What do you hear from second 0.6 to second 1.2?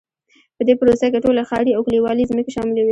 دې پروسه